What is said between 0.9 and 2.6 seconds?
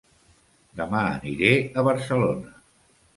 aniré a Barcelona